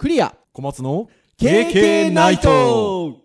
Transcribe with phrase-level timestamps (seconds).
[0.00, 0.34] クリア。
[0.54, 3.18] 小松の KK ナイト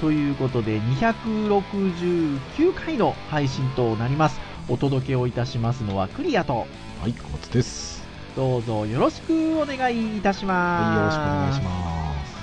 [0.00, 4.40] ということで269回の配信となります。
[4.68, 6.66] お届けをいたしますのはクリアと
[7.00, 8.04] はい小松です。
[8.34, 10.82] どうぞよろしくお願いいたします。
[10.84, 12.36] はいよろしくお願いします。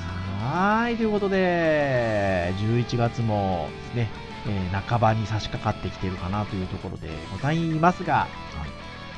[0.44, 4.10] はいということで11月もですね、
[4.48, 8.28] えー半ばに差し掛かってきているかなというところでございますが、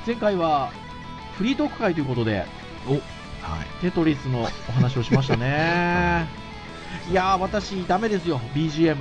[0.05, 0.71] 前回は
[1.37, 2.45] フリートーク会ということで
[3.41, 3.81] はい。
[3.81, 6.27] テトリスのお話をしましたね。
[7.09, 8.97] いやー、私、ダメですよ、BGM。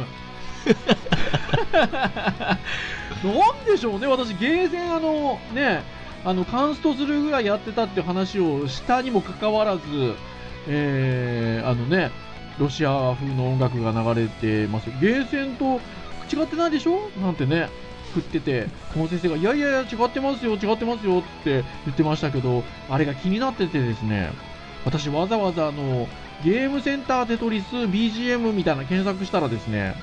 [3.22, 5.82] なんでしょうね、私、ゲーセン、あの、ね、
[6.24, 9.80] あの、カンストするぐらいやってたって話をしたにもかかわらず、
[10.68, 12.10] えー、あのね、
[12.58, 14.88] ロシア風の音楽が流れてます。
[15.00, 15.80] ゲーセンと
[16.34, 17.10] 違ってないでしょ？
[17.20, 17.68] なんてね、
[18.14, 24.30] 振ってて、この先生が、いやいやいや、違ってますよ、違ってますよって言ってましたけど、あれが気になっててですね、
[24.84, 26.08] 私わざわざあの、
[26.44, 29.94] ゲームセンターテトリス BGM みたいな検索したらですね、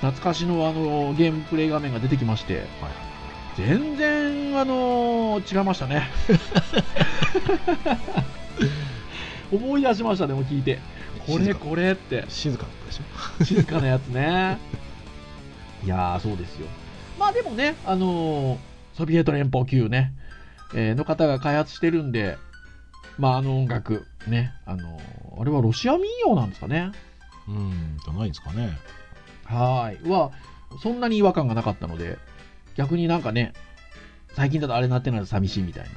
[0.00, 2.64] 懐かしのあの、ゲームプレイ画面が出てきまして、
[3.56, 6.08] 全然あの違いましたね。
[9.52, 10.78] 思い出しましたね、もう聞いて。
[11.26, 12.24] これこれって。
[12.28, 13.44] 静かだったでしょ？
[13.44, 14.58] 静かなやつね。
[15.84, 16.66] いやー、そうですよ。
[17.18, 18.58] まあでもね、あのー
[18.96, 20.12] ソビエト連邦級ね、
[20.74, 22.38] えーの方が開発してるんで、
[23.18, 26.92] まああの音楽、ね、あのーあれはロシア民謡なんですかね。
[27.46, 28.70] うんじゃないですかね
[29.44, 30.10] はーい。
[30.10, 30.32] は、
[30.82, 32.16] そんなに違和感がなかったので、
[32.74, 33.52] 逆になんかね、
[34.34, 35.90] 最近だとあれなってないと寂しいみたいな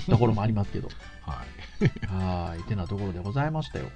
[0.08, 0.88] ところもありますけど。
[1.22, 1.44] は
[1.82, 2.62] いはーい。
[2.64, 3.84] てなところでございましたよ。
[3.84, 3.92] はい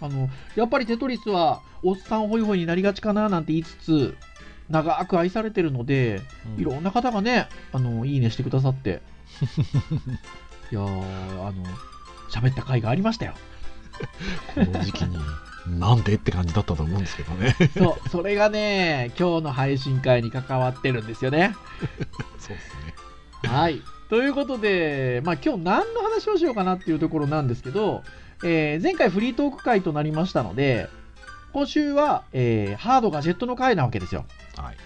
[0.00, 4.16] あの、やっぱりテトリスは、おっさんホイホイになりがちかななんて言いつつ、
[4.68, 9.02] 長く愛されてるので、うんいろんな方がね、あの、いいねしてくださって、
[10.74, 11.64] いやー、あの、
[12.32, 13.34] 喋った回がありましたよ。
[14.56, 15.16] この時期に
[15.78, 21.54] なんでって感じだったと思うんですけどねそう、それがね、今日の配信会に関わってるんですよね。
[22.40, 22.74] そうです
[23.44, 23.82] ねはい。
[24.10, 28.02] ということで、まあ今日何の話をしようかなっていうところなんですけど、
[28.42, 30.88] えー前回フリートーク会となりましたので、
[31.52, 34.24] 今週は、えーハードガジェットの回なわけですよ。
[34.56, 34.76] はい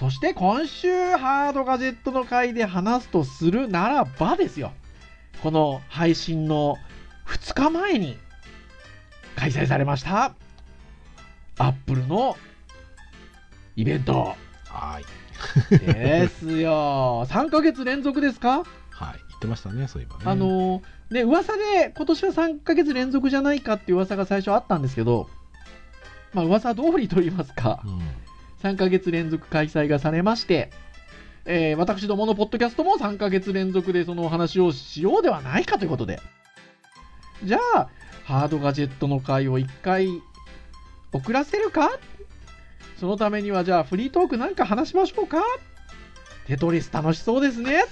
[0.00, 4.72] そして今週ハードガジェットの回で話すとするならばですよ。
[5.42, 6.76] この配信の
[7.26, 8.18] 2日前に
[9.36, 10.34] 開催されました、
[11.58, 12.36] アップルの
[13.76, 14.34] イベント。
[14.68, 15.04] はい。
[15.78, 17.26] ですよ。
[17.30, 18.58] 3ヶ月連続ですか？
[18.58, 18.64] はい。
[19.28, 20.22] 言ってましたねそういえばね。
[20.24, 20.82] あのー
[21.14, 25.28] ね、噂で今年は3ヶ月連続じゃないかっていう噂が最初あったんですけど、
[26.32, 28.00] まあ噂通りと言いますか、うん。
[28.62, 30.70] 3ヶ月連続開催がされまして、
[31.46, 36.20] えー私どものポッドキャストも3ヶ月連続でそのお話をしようではないかということで。
[37.44, 37.88] じゃあ、
[38.24, 40.08] ハードガジェットの回を1回
[41.12, 41.90] 遅らせるか？
[42.98, 45.38] そのためにはじゃあフリートークなんか話しましょうか？
[46.46, 47.84] テトリス楽しそうですね。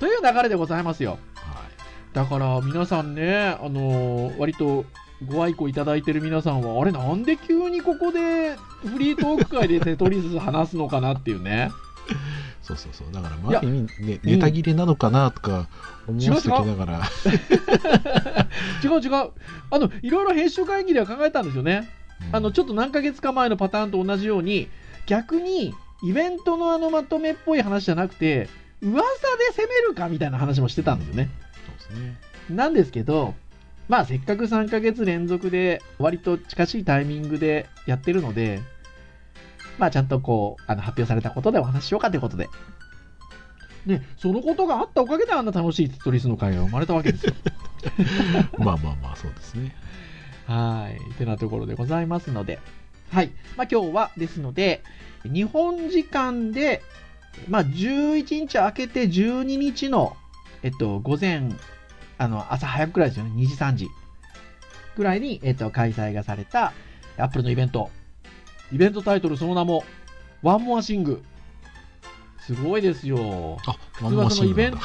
[0.00, 1.18] という流れでございますよ。
[1.34, 1.70] はい
[2.14, 4.84] だから皆さんね、あのー割と
[5.26, 11.70] ご愛顧いただいてる皆さんは、あれなんで急にここでフリートーク会でテトリス話すのかなっていうね。
[12.62, 15.68] そうそうそうだからいや前に、ね、ネタ切れなのかなとか
[16.06, 17.02] 思わせてきながら、
[18.84, 19.30] 違う違う。
[19.70, 21.90] あの、いろいろ編集会議では考えたんですよね。
[21.94, 22.00] うん
[22.32, 24.68] あの、ちょっと何ヶ月か前のパターンと同じように、
[25.06, 28.48] 逆にイベントのあのまとめっぽい話じゃなくて、
[28.82, 29.08] 噂で
[29.56, 31.30] 攻めるかみたいな話もしてたんですよね。
[31.66, 32.18] そうですね
[32.50, 33.34] なんですけど、
[33.90, 38.60] まあせっかく3ヶ月連続で割と近しいタイミングでやってるので、
[39.78, 42.48] まあちゃんとこう、あの発表されたことでお話ししようかということで。
[43.86, 47.34] ね、そのことがあったおかげであんな楽しいテトリスの会が生まれたわけですよ。
[48.58, 49.74] まあまあまあそうですね
[50.46, 51.14] はい。
[51.14, 52.60] てなところでございますので。
[53.10, 53.32] はい。
[53.56, 54.84] まあ今日はですので、
[55.24, 56.82] 日本時間で、
[57.48, 60.16] まあ11日明けて12日の、
[60.62, 61.50] えっと、午前、
[62.20, 63.30] あの、朝早くくらいですよね。
[63.34, 63.88] 2時3時
[64.94, 66.74] ぐらいに、えっと、開催がされた、
[67.16, 67.90] アップルのイベント。
[68.70, 69.84] イベントタイトルその名も、
[70.42, 71.22] ワンモアシング。
[72.40, 73.56] すごいですよ。
[73.66, 74.78] あ普通はそのイベント、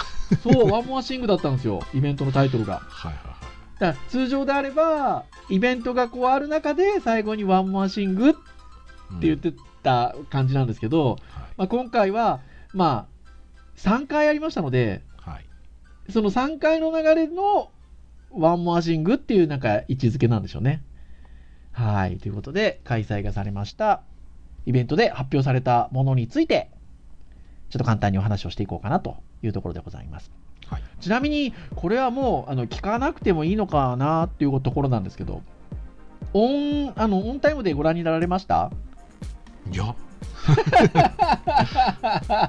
[0.49, 1.81] そう、 One More Thing だったんですよ。
[1.93, 2.79] イベントのタイトルが。
[2.87, 3.35] はいはいはい
[3.75, 8.35] だから通常であれば、イベントがこうある中で、最後に One More Thing っっ
[9.19, 9.53] て言って
[9.83, 11.19] た感じなんですけど、はい
[11.57, 12.39] まあ、今回は、
[12.73, 15.01] まあ、3回ありましたので、はい
[16.09, 17.71] その3回の流れの
[18.31, 20.83] One More Thing っていうなんか位置づけなんでしょうね。
[21.71, 22.17] はい。
[22.17, 24.01] ということで、開催がされました
[24.65, 26.69] イベントで発表されたものについて、
[27.69, 30.31] ちょっと簡単にお話をしていこうかなというところでございます。
[30.67, 35.43] はいちなみに、これはもう、あの、聞かなくてもいいのかなっていうところなんですけど、
[36.33, 38.71] オン、あの、オンタイムでご覧になられました？
[39.71, 39.95] いや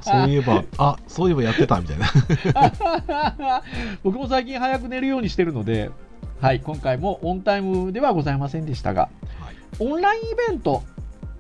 [0.03, 2.07] そういえばあそういえばやってたみたいな。
[4.05, 5.91] 僕も最近早く寝るようにしてるので、
[6.41, 9.09] はい、今回もオンタイムではございませんでしたが、
[9.41, 9.57] はい。
[9.79, 10.83] オンラインイベント、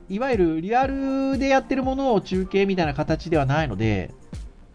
[0.08, 4.14] いわゆるリアルでやってるものを中継みたいな形ではないので、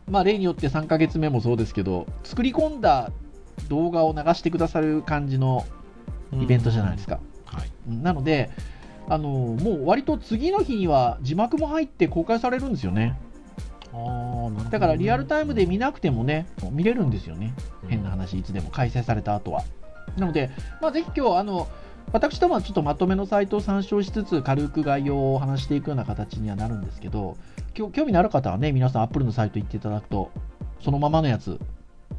[0.08, 3.12] まあ、例によって3ヶ月目もそうですけど、作り込んだ
[3.70, 5.66] 動画を流してくださる感じの
[6.34, 7.20] イベントじゃないですか。
[7.46, 7.72] はい。
[7.90, 8.52] うんなので、
[9.12, 13.20] あのもう割と次の日には字幕も入って公開されるんですよね。
[13.92, 17.54] あねだからリアルタイムで見なくてもね、見れるんですよね。
[17.90, 19.66] 変な話、いつでも開催された後は。
[20.18, 20.50] なので、
[20.80, 21.68] まあ、ぜひ今日、あの、
[22.14, 27.36] 私どもはちょっとまとめのサイトを参照しつつ、軽く概要を話していくような形にはなるんですけど、
[27.74, 30.32] 興味のある方はね、皆さん、アップルのサイト行っていただくと、
[30.80, 31.60] そのままのやつ、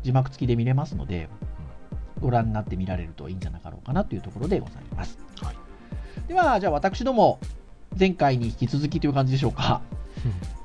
[0.03, 1.31] 字幕付きで見れますので、
[2.21, 5.19] ご覧になって見られるといいんじゃなかろうかなというところでございます。
[5.41, 5.72] はい
[6.29, 7.39] では、じゃあ私ども、
[7.99, 9.81] 前回に引き続きという感じでしょうか。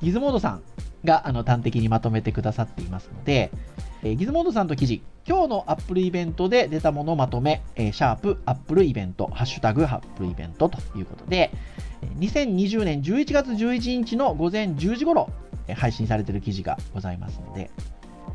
[0.00, 0.62] ギズモードさん
[1.04, 3.50] があの端的にまとめてくださっていますので、
[4.02, 11.50] えーギズモードさんと記事、今日のアップルイベントで出たものをまとめ、えーシャープアップルイベント、ハッシュタグアップルイベントということで、
[12.02, 15.30] えー2020年11月11日の午前10時頃、
[15.66, 17.70] えー配信されている記事がございますので、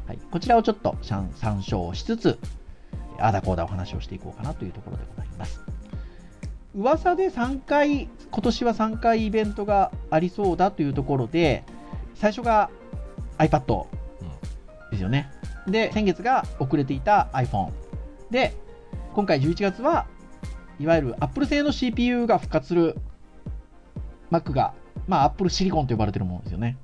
[0.08, 2.38] はい、こちらをちょっと参参照しつつ、
[3.20, 5.73] あーだこーだお話をしていこうかなというところでございます。
[6.76, 11.64] 噂で3回、今年は3回イベントがありそうだというところで、
[12.16, 12.70] 最初が
[13.38, 13.86] iPad
[14.92, 15.32] ですよね。
[15.68, 17.72] で、先月が遅れていた iPhone。
[18.32, 18.54] で、
[19.14, 20.08] 今回11月は
[20.80, 22.98] いわゆる Apple 製の CPU が復活する
[24.32, 24.74] Mac が、
[25.08, 26.78] まあ Apple シリコンと呼ばれてるものですよね。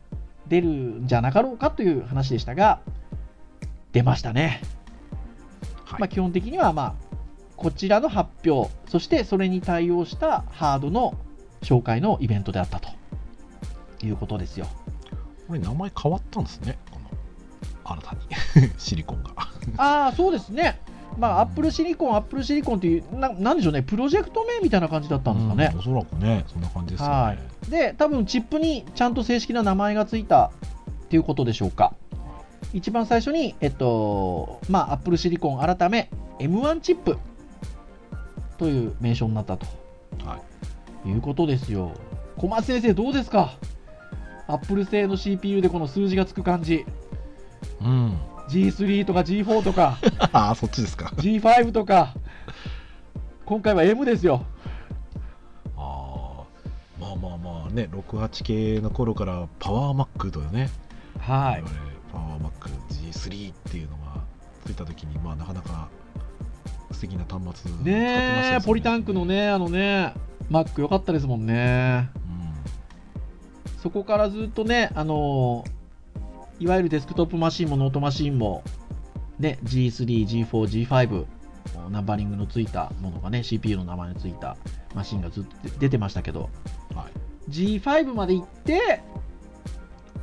[0.48, 2.82] 出るんじゃなかろうかという話でしたが、
[3.92, 4.62] 出ましたね。
[5.86, 7.09] はいまあ、基本的には、まあ、
[7.60, 11.16] こちらの発表、そしてそれに対応したハードの
[11.62, 12.90] 紹介のイベントであったと
[14.02, 14.66] いうことですよ。
[15.46, 17.10] これ名前変わったんですねこの
[17.84, 18.16] 新た
[18.62, 19.32] に シリコンが
[19.78, 20.80] ああ、そうですね。
[21.18, 25.80] まあ、アップルシリコン、アップルシリコンっていう、ななんでしょうね、プロジェクト名みたいな感じだったんですかねうん。
[25.80, 27.34] おそらくねそんな感じですよねは
[27.68, 27.70] い。
[27.70, 31.94] で、多分チップにちゃんと正式な名前がついたっていうことでしょうか。
[32.72, 36.10] 一番最初に、えっと、まあ、アップルシリコン改め
[36.40, 37.18] M1 チップ
[38.60, 39.66] という名称になったと。
[40.24, 40.40] は
[41.06, 41.10] い。
[41.10, 41.94] いうことですよ。
[42.38, 43.54] 小松先生、どうですか？
[44.48, 46.86] アップル製の CPU でこの数字がつく感じ。
[47.82, 48.18] うん。
[48.50, 49.98] G3 とか G4 とか。
[50.34, 51.12] ああそっちですか。
[51.18, 52.14] G5 とか。
[53.46, 54.44] 今回は M ですよ。
[55.78, 56.44] ああ
[57.00, 60.70] まあまあまあね68系の頃からパワーマックとね。
[61.20, 61.64] はい。
[62.12, 64.22] パワーマック G3 っていうのが
[64.66, 65.88] ついた時にまあなかなか
[67.00, 70.14] 素敵な端末ねえ、よポリタンクのね、あのね、
[70.52, 72.10] Mac 良かったですもんね。
[72.16, 72.30] うん
[73.82, 75.64] そこからずっとね、あの
[76.60, 78.62] いわゆるデスクトップマシンもノートマシンも、
[79.40, 81.26] ね、G3、G4、G5、
[81.90, 84.58] ナンバリングのついたものがね、CPU の名前のついた
[84.94, 86.50] マシンがずっと出てましたけど、
[86.94, 89.02] はい G5 まで行って、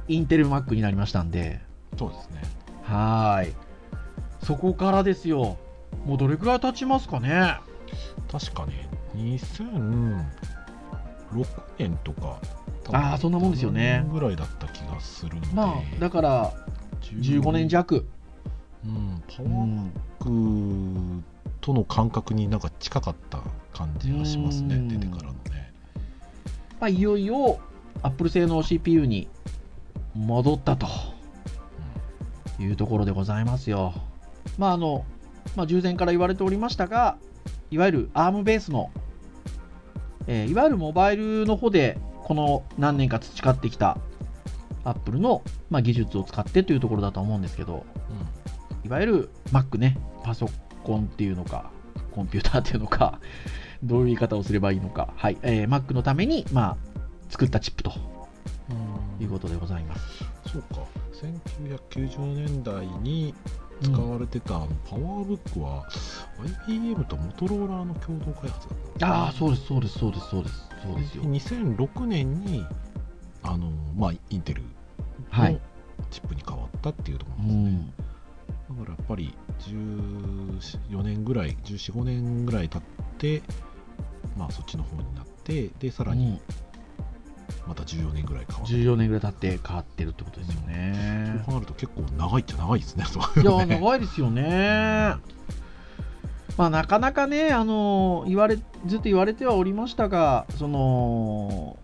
[0.08, 1.58] インテル Mac になりましたんで、
[1.98, 2.42] そうですね
[2.82, 3.54] はーい。
[4.42, 5.56] そこからですよ。
[6.04, 7.56] もうどれくらい経ちますかね？
[8.30, 10.24] 確かね2006
[11.78, 12.38] 年とか
[12.92, 16.52] あーそんなもんですよね7年ぐらいだった気がするのでまあ、だから、
[17.02, 18.06] 15年弱。
[18.84, 19.82] うんパワーマ
[20.26, 21.24] うんック
[21.60, 23.40] との感覚になんか近かった
[23.72, 25.72] 感じがしますねうん出てからのね
[26.78, 27.58] まあ、いよいよ
[28.02, 29.26] Apple 製の CPU に
[30.14, 30.86] 戻ったと
[32.60, 33.92] いうところでございますよ。
[34.58, 35.04] まああの
[35.54, 37.18] まあ、従前から言われておりましたが、
[37.70, 38.90] いわゆる ARM ベースの、
[40.26, 43.98] えーいわゆるモバイルの方でこの何年か培ってきた
[44.84, 47.84] Apple の、まあ、技術を使ってというところだと思うんですけど、
[48.84, 50.48] いわゆる Mac ね、パソ
[50.84, 51.70] コンっていうのか、
[52.12, 53.20] コンピューターっていうのか、
[53.82, 56.76] どういう言い方をすればいいのか、はい、えー Mac のために、まあ、
[57.28, 57.92] 作ったチップと
[58.70, 59.24] うん。
[59.24, 60.24] いうことでございます。
[60.46, 60.78] そうか。
[61.90, 63.34] 1990年代に
[63.82, 65.86] 使われてた、パワーブックは
[66.66, 70.66] IBM とモトローラーの共同開発だったああ、そうです、そうです、そうです、そうです。
[70.82, 71.24] そうですよ。
[71.24, 72.64] 2006年に
[73.42, 74.62] あの、まあ、インテル
[75.30, 75.60] はいの。
[76.10, 78.78] チップに変わったっていうところうなんですね、ん。
[78.78, 82.82] だからやっぱり14年ぐらい1415年ぐらい経っ
[83.18, 83.42] て
[84.36, 86.40] まあそっちの方になってでさらにうん
[87.66, 91.42] また14年ぐらい変わる、14年ぐらい経って変わってるってことですよそうね。
[91.46, 95.16] 考えると結構長いっちゃ長いですねそういや、長いですよね。
[96.56, 98.56] まあ、なかなかね、あの言われ
[98.86, 101.76] ずっと言われてはおりましたが、その、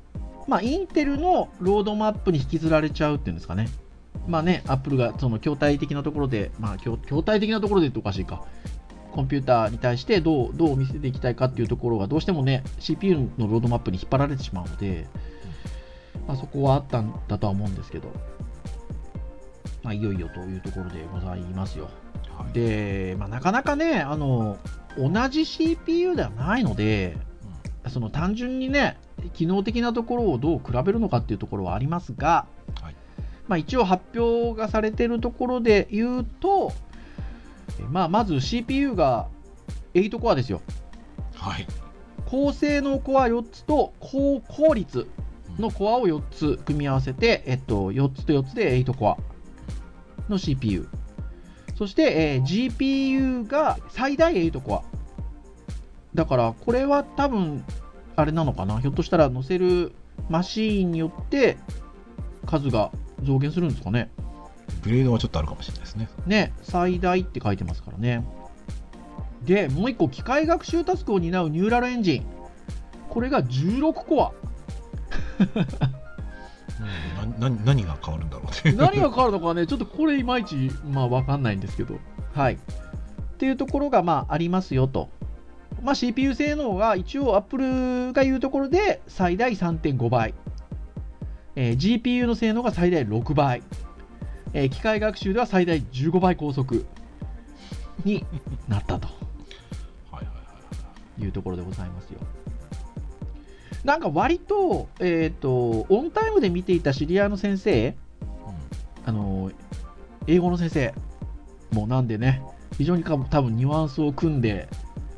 [0.49, 3.69] まあ、インテルのロードマップに引きずられちゃうっていうんですかね。
[4.27, 8.45] まあね、アップルがその筐体的なところで、まあ、筐筐体的なところで言うとおかしいか。
[9.13, 15.07] コンピューターに対してどうどう見せていきたいかっていうところがどうしてもね CPU のロードマップに引っ張られてしまうので、
[16.27, 18.09] まあ、そこはあったんだとは思うんですけど、
[19.83, 21.91] まあ、いよいよというところでございますよ。
[22.37, 22.53] はい。
[22.53, 24.59] で、まあ、なかなかね、あの、
[24.97, 27.17] 同じ CPU ではないので、
[27.89, 28.99] その単純にね、
[29.33, 32.47] 機能的なところをどう比べるのかっていうところはありますが、
[32.81, 32.97] はい。
[33.49, 36.73] まあ、一応発表がされているところで言うと、
[37.81, 39.29] えまあ、まず CPU が
[39.95, 40.63] 8コアですよ。
[41.35, 41.67] はい。
[42.27, 45.09] 高性能コア4つと高効率
[45.59, 49.17] のコアを4つ組み合わせて、えっと、4つと4つで8コア
[50.29, 50.89] の CPU。
[51.77, 54.83] そして、えー GPU が最大8コア。
[56.15, 57.65] だから、これは多分、
[58.15, 58.79] あれなのかな？
[58.81, 59.93] ひょっとしたら載せる
[60.29, 61.57] マシーンによって
[62.47, 62.91] 数が
[63.23, 64.11] 増減するんですかね？
[64.85, 68.25] グレードはちょっとあるかもしれないですねね、最大って書いてますからね。
[69.45, 72.27] で、もう一個、機械学習タスクを担うニューラルエンジン。
[73.09, 74.33] これが16コア。
[77.41, 81.99] なな何が変わるんだろうって何が変わるのかね、ちょっとこれいまいち、まあ、わかんないんですけど。
[82.35, 82.55] はい。
[82.55, 82.59] っ
[83.39, 85.09] ていうところが、まあ、ありますよと。
[85.83, 90.35] まあ、CPU 性能が一応、Apple が言うところで最大3.5倍。
[91.55, 93.63] えー GPU の性能が最大6倍。
[94.55, 96.87] えー機械学習では最大15倍高速
[98.05, 98.25] に
[98.69, 99.13] なったとは
[100.13, 100.33] いはいは
[101.19, 102.21] いいうところでございますよ。
[103.85, 107.97] なんか割と、えっ、と、オンタイムで見ていた知り合いの先生、
[109.05, 109.51] あの
[110.27, 110.95] 英語の先生
[111.73, 112.43] もなんでね
[112.79, 114.69] 非常にか多分ニュアンスを組んで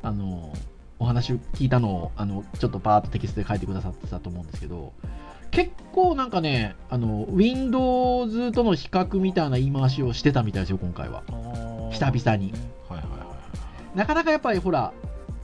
[0.02, 0.52] あの
[0.98, 4.92] お話を聞いたのをあのちょっとパーッとテキストで書いてくださってたと思うんですけど
[5.50, 11.22] 結構なんかねあの Windows との比較みたいな言い回しをしてたみたいですよ今回は。
[11.28, 12.52] はい久々に。
[12.88, 13.36] はいはいは
[13.94, 13.98] い。
[13.98, 14.92] なかなかやっぱりほら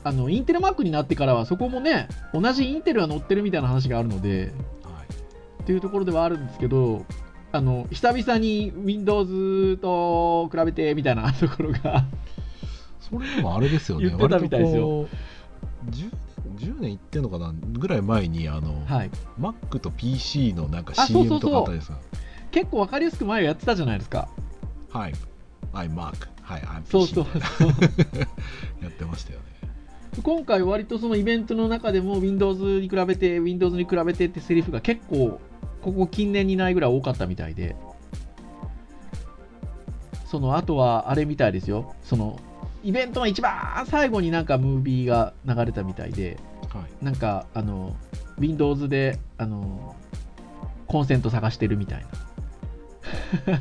[0.02, 4.52] あのインテルマークになってからはそこもね同じインテルが載ってるみたいな話があるので
[4.82, 7.04] はいっていうところではあるんですけど、
[7.52, 12.06] あの久々に Windows と比べてみたいな ところが、
[13.00, 14.08] それでもあれですよね。
[14.08, 15.00] 言ってたみたいですよ。
[15.00, 15.08] 割とこ
[15.86, 21.98] う 10, 10年いってんのかなぐらい前にあの、はい、Mac と PC のなんか CM とかあったですか
[22.50, 24.28] 結構分かりやすく前やってたじゃないですか。
[24.90, 25.12] はい。
[25.72, 27.26] I'm Mac はい I'm そうそう
[27.58, 27.68] そう。
[28.82, 29.49] やってましたよね
[30.22, 35.40] 今回、割とそのイベントの中でも Windows に比べて、Windows に比べてってセリフが結構、
[35.82, 37.76] ここ近年にないぐらい多かったみたいで、
[40.26, 42.38] その後はあれみたいですよ、その
[42.82, 46.38] イベントの一番最後になんかムービーが流れたみたいで、
[46.72, 47.04] はい。
[47.04, 47.96] なんか、あの、
[48.38, 49.96] Windows で、あの、
[50.86, 53.60] コンセント探してるみたいな。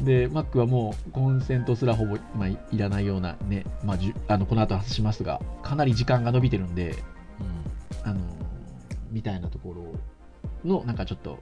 [0.00, 8.20] で、Mac はもうコンセントすらほぼ、まあ、いいらないようなね、まあ、じゅあのこの後話しますが、かなり時間が伸びてるんで、うんあの、
[9.10, 9.74] みたいなとこ
[10.64, 11.38] ろの、なんかちょっと、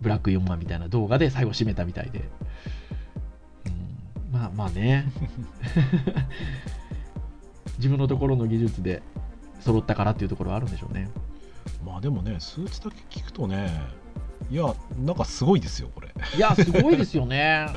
[0.00, 2.28] ブラック4万みたいな動画で最後締めたみたいで。
[3.66, 5.04] うん、まあまあね。
[7.78, 9.02] 自分のところの技術で
[9.60, 11.10] 揃ったからっていうところはあるんでしょうね。
[11.84, 13.70] まあでもね数値だけ聞くとね
[14.50, 17.68] いやなんかすごいですよこれいや、すごいですよね。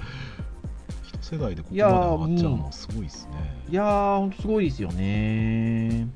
[1.21, 3.31] 一世代でここまでいやー上がっちゃうのはすごいですね
[3.69, 6.07] いやー、ほんとすごいですよね。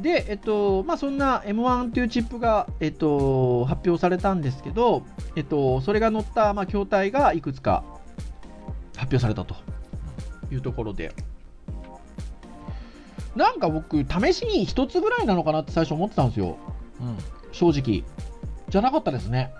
[0.00, 5.04] で、えっと、まあ、そんな M1 というチップが、えっと、発表されたんですけど、
[5.36, 7.84] えっと、それが載った、まあ、筐体がいくつか
[8.96, 9.54] 発表されたと
[10.50, 11.14] いうところで、
[13.36, 16.56] なんか僕、試しに1つぐらいなのかなって最初思ってたんですよ、
[17.52, 18.04] 正直。
[18.68, 19.52] じゃなかったですね。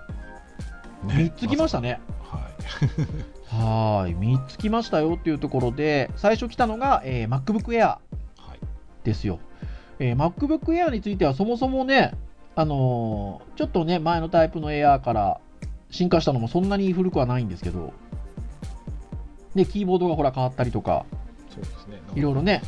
[1.03, 1.99] うん3つ来ましたね。
[2.23, 7.87] はいはーい、3つ来ましたよっていうところで、最初来たのが、えー MacBook Air。
[7.87, 8.59] はい
[9.03, 9.39] ですよ。
[9.99, 12.13] えー MacBook Air についてはそもそもね、
[12.55, 15.39] あのーちょっとね、前のタイプの Air から
[15.91, 17.93] 進化したのもそんなに古くはないんですけど、
[19.55, 21.05] で、キーボードがほら変わったりとか、
[21.49, 22.63] そうですねいろいろね、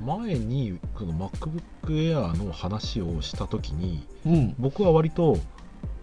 [0.00, 4.54] 前にこの MacBook Air の話をした時にうん。
[4.58, 5.38] 僕は割と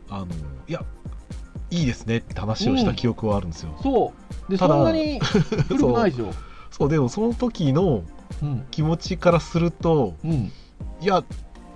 [0.09, 0.27] あの
[0.67, 0.83] いや
[1.71, 4.13] いいですねって話をした記憶はあるんですよ、そ
[4.47, 4.51] う。
[4.51, 5.19] で、そんなに
[5.67, 6.27] 古くないですよ。
[6.69, 8.03] そうでもその時の
[8.41, 8.65] うん。
[8.71, 10.51] 気持ちからするとうん。
[11.01, 11.23] いや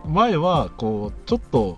[0.08, 1.78] 前はこうちょっと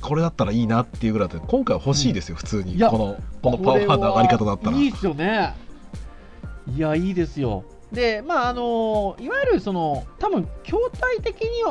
[0.00, 5.54] これだったらいいなっていうぐらいで今回は欲しいですよ、普通にいやこのこのパワーの上がり方だったらいいですよね。
[6.74, 7.64] いや、いいですよ。
[7.92, 11.62] で、まあ、あの、いわゆるその、多分筐体的に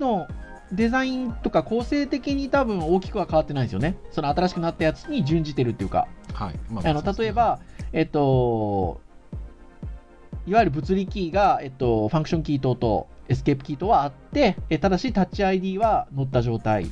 [0.00, 0.26] の
[0.72, 3.96] デザインとか構成的に多分大きくは変わってないですよね。
[4.10, 6.06] その新しくなったやつに準じてるっていうか。
[6.32, 7.60] はい、まあの例えば、
[7.92, 9.00] えっと、
[10.46, 16.90] いわゆる物理キーが、えっと、ファンクションキー等とエスケープキーとはあって、えただしタッチ ID は乗った状態うん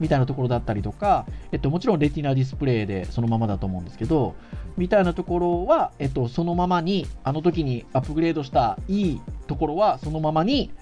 [0.00, 4.34] みたいなところだったりとか、えっと、もちろんレティナディスプレイでそのままだと思うんですけど、
[4.76, 10.72] みたいなところは、えっと、そのままに、あの時にアップグレードしたいいところはそのままに、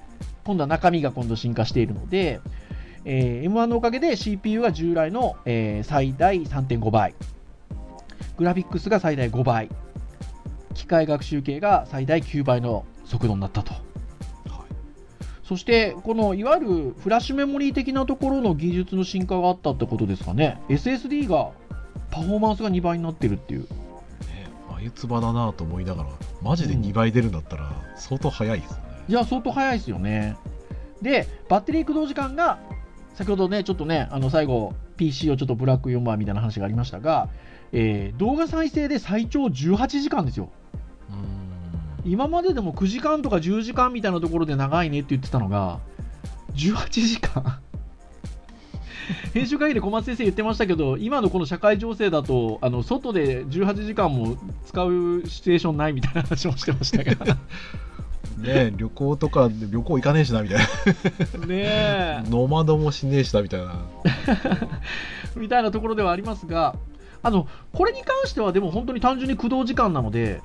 [0.49, 2.41] 今度は中身が今度進化しているので、
[3.05, 7.15] えー M1 のおかげで CPU が従来の、えー最大3.5倍、
[8.39, 9.69] グラフィックスが最大5倍、
[10.73, 13.75] 機械学習系が最大9倍の速度になったと。
[13.75, 13.83] はい
[15.45, 20.63] そして、このいわゆるフラッシュメモリー的なところの技術の進化があったってことですかね。
[20.71, 21.51] SSD が
[22.11, 23.61] パフォーマンスが2倍になってるっていう。
[23.63, 23.69] ね、
[24.71, 26.09] 眉唾だなと思いながら
[26.43, 30.37] マジで2倍出るんだったら相当早いですよね、いや、相当早いですよね。
[31.03, 32.59] で、バッテリー駆動時間が、
[33.15, 37.29] 先ほどね、ちょっとね、あの最後、PC をちょっとブラック4番みたいな話がありましたが、
[37.73, 40.51] えー動画再生で最長18時間ですよ。
[42.05, 45.81] 今まででも9時間とか10時間みたいなところで長いねって言ってたのが、
[46.55, 47.61] 18時間
[49.35, 54.37] 編集会議で小松先生言ってましたけど、今のこの社会情勢だと、あの外で18時間も
[54.67, 57.37] 使うシチュエーションないみたいな話もしてましたが、
[58.39, 60.59] ね旅行とか旅行行かねえしなみたい
[61.47, 63.75] ねなノマドもしねえしなみたいな。
[65.37, 66.77] え、 みたいなところではありますが、
[67.23, 70.41] あのこれに関しては、でも本当に単純に駆動時間なので、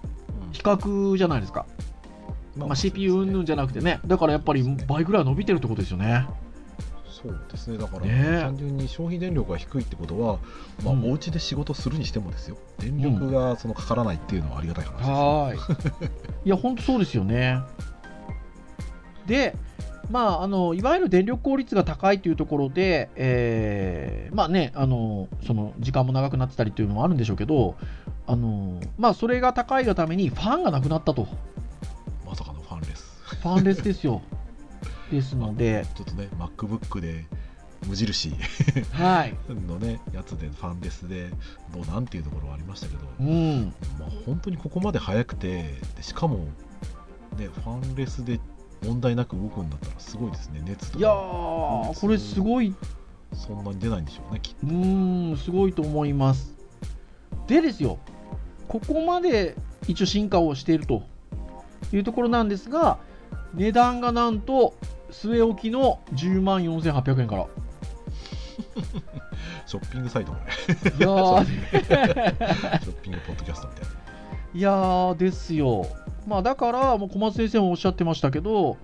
[0.51, 1.65] 比較じゃないですか、
[2.55, 6.27] まあ、CPU 云々じゃなくてね、だからやっぱり倍ぐらいは伸びてるってことですよね。
[7.23, 7.77] そうですね。
[7.77, 8.11] だから、ね。
[8.11, 10.39] え単純に消費電力が低いってことは、
[10.83, 11.11] まあうん。
[11.11, 12.57] お家で仕事するにしてもですよ。
[12.79, 16.09] 電力がそのかからないっていうのはありがたい話です、ねはーい。
[16.45, 17.59] いや、本当そうですよね。
[19.25, 19.55] で、
[20.09, 27.75] まあ、あのいわゆる電力効率が高いというところで、えーまあね、あのその時間も長くなってたりというのもあるんでしょうけど、
[28.27, 31.27] あのまあ、それが高いがためにファンがなくなったと、
[32.25, 33.23] まさかのファンレス。
[33.23, 34.21] ファンレスですよ。
[35.13, 37.25] ですので、ちょっとね MacBook で
[37.87, 38.33] 無印
[38.91, 39.35] はい。
[39.67, 41.29] のねやつでファンレスで
[41.73, 46.37] どうなんていうところはありましたけど、うん、まあ、本当にここまで速くてでしかも、
[47.37, 48.39] ね、ファンレスで
[48.83, 50.61] 問題なく動くんだったらすごいですね。
[50.65, 52.73] 熱といやこれすごい。
[53.35, 56.53] そんなに出ないんでしょうねきっうーん、すごいと思います。
[57.47, 57.97] でですよ、
[58.67, 59.55] ここまで
[59.87, 61.03] 一応進化をしていると
[61.91, 62.99] いうところなんですが、
[63.55, 64.75] 値段がなんと
[65.13, 67.47] 据え置きの10万4800円から。
[69.65, 71.45] ショッピングサイトこれいやー、
[72.83, 73.89] ショッピングポッドキャストみたいな。
[74.55, 75.87] いやーですよ。
[76.27, 78.77] まあだから、もう小松先生もおっしゃってましたけど、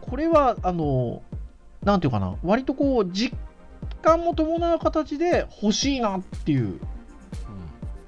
[0.00, 1.22] これは、あの、
[1.82, 3.36] なんていうかな、割とこう、実
[4.02, 6.80] 感も伴う形で欲しいなっていう、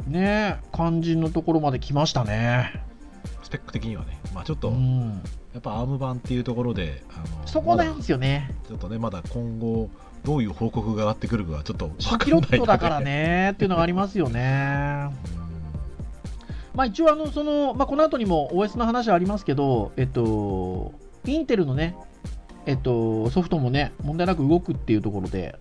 [0.06, 2.82] ね、感じのところまで来ましたね。
[3.42, 8.54] スペック的にはね、まあ、ちょっと、うんやっぱアーム版っていうところであのそこなんまですよね。
[8.62, 9.90] だちょっとねまだ今後
[10.24, 15.10] どういう報告が上がってくるかはちょっと分初期ロットだからねっていうのがありますよね。
[16.74, 20.94] まあ一応あのその、まあ、この後にも OS の話はありますけど、えっと、
[21.26, 21.94] インテルのね、
[22.64, 25.58] えっと、ソフトもね、問題なく動くっていうところで、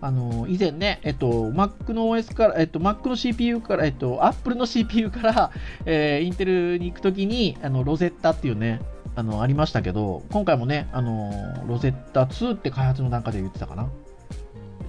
[0.00, 5.50] あの以前ね、えっと、Mac の OS から、えっと、Mac の CPU から、えっと、Apple の CPU から、
[5.86, 8.80] えーインテルに行くときに、あの、 Rosetta っていうね、
[9.16, 11.32] あの、ありましたけど、今回もね、あの、
[11.66, 13.88] Rosetta 2って開発の段階で言ってたかな。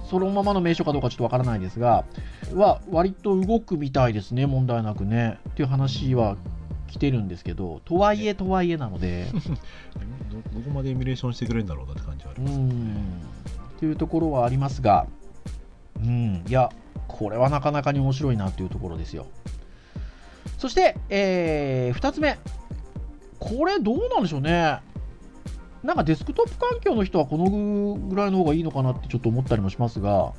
[0.08, 2.04] そのままの名称かどうかちょっとわからないですが、
[2.54, 5.38] は割と動くみたいですね、問題なくね。
[5.50, 6.36] っていう話は
[6.88, 9.26] 来てるんですけど、とはいえとはいえなので、
[10.30, 12.96] どどこまでエミュレーションしてくれるんだろうなって感じはありうます、ん、
[13.80, 15.06] っていうところはありますが、
[15.96, 16.68] うん、いや、
[17.08, 19.26] これはなかなかに面白いなというところですよ。
[20.58, 22.38] そして、え2つ目、
[23.38, 24.80] これどうなんでしょうね。
[25.82, 30.34] なんかデスクトップ環境の人はこのぐらいの方がいいのかなってちょっと思ったりもしますが、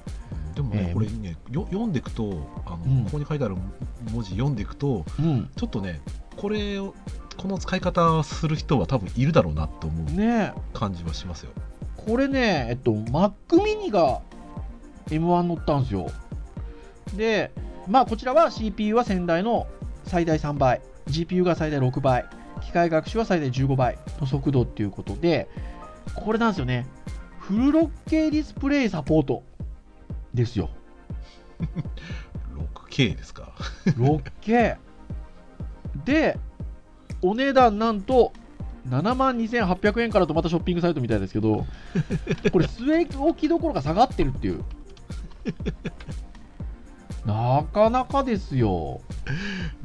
[0.54, 0.93] でもね、えー。
[0.93, 3.06] これねよ読んでいくとあの、うん。
[3.06, 3.56] ここに書いてある
[4.12, 5.99] 文字読んでいくとうん、ちょっとね
[6.38, 6.93] これを
[7.38, 11.51] この使い方をする人は多分いるだろうなと思うね感じはしますよ
[12.05, 14.21] これね、えっと、Mac mini が
[15.07, 16.09] M1 乗ったんですよ。
[17.15, 17.51] で、
[17.87, 19.67] まあ、こちらは CPU は先代の
[20.05, 22.25] 最大3倍、GPU が最大6倍、
[22.61, 25.47] 機械学習は最大15倍の速度っていうことで、
[26.15, 26.87] これなんですよね、
[27.39, 29.43] フル 6K ディスプレイサポート
[30.33, 30.69] ですよ。
[32.89, 33.53] 6K ですか
[33.85, 34.77] 6K。
[36.05, 36.39] で、
[37.21, 38.33] お値段なんと
[38.89, 41.65] 7万2800円からとまたショッピングサイトみたいですけど、
[42.51, 44.63] これ、据え置きどころが下がってるっていう。
[47.25, 49.01] なかなかですよ。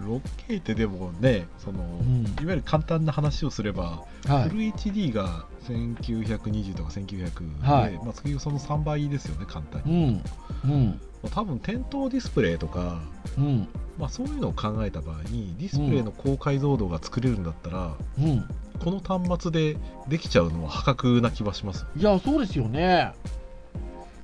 [0.00, 4.48] 6K ってでもねその、んいわゆる簡単な話をすれば、はい。
[4.48, 10.22] フル HD が1920とか1900で、はいまあ、次その3倍ですよね簡単うに、ん。
[10.64, 11.00] うん。
[11.22, 13.02] まあ多分点灯ディスプレイとか、
[13.37, 13.68] うん。
[13.98, 18.44] まあ、そういうのを考えた場合にディスプレイの高解像度が作れるんだったら、うん。
[18.78, 23.12] この端末でできちゃうのは破格な気はしますいや、そうですよね。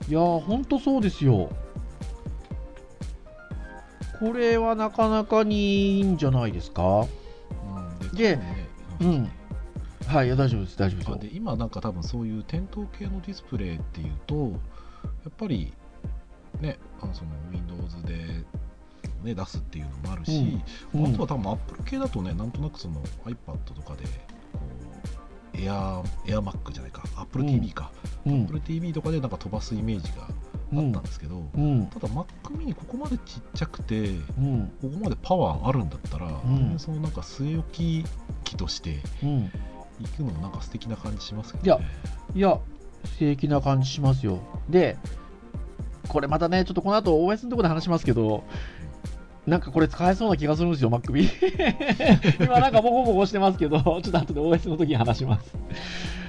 [0.09, 1.51] いや、ほんとそうですよ。
[4.21, 7.07] これはなかなかにいいんじゃないですか？
[8.11, 8.69] うんでね
[9.01, 9.29] うん。
[10.07, 14.51] はい、いや大丈夫です、大丈夫ですで今なんか多分そういう点灯系のディスプレイっていうとや
[15.31, 15.73] っぱり
[16.61, 18.45] ねあのその Windows で、
[19.23, 20.61] ね、出すっていうのもあるし、
[20.95, 24.05] うんあとは多分 Apple 系だとねなんとなくその iPad とかで
[24.53, 24.61] こ
[25.55, 27.93] う Air, AirMac じゃないか Apple TV か、
[28.27, 28.43] うん。
[28.43, 31.87] Apple TV とかでなんか飛ばすイメージがあったんですけど、うん。
[31.89, 34.73] ただ Mac mini ここまでちっちゃくてうん。
[34.81, 38.05] ここまでパワーあるんだったら、んそのなんか据え置き
[38.45, 39.53] 機としてうん。
[40.01, 41.87] 行くのもなんか素敵な感じしますけどね。
[42.35, 42.59] いや、
[43.05, 44.41] 素敵な感じしますよ。
[44.69, 44.97] で、
[46.09, 48.45] これまたね、ちょっとこの後 OS のところで話しますけど、
[49.47, 51.29] なんかこれ使えそうな気がするんですよ、Mac mini。
[52.45, 55.57] 今なんかボコボコしてますけど、ちょっと後で OS の時に話します。